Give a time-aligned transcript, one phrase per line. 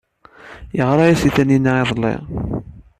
[0.77, 2.13] Yeɣra-as i Taninna iḍelli.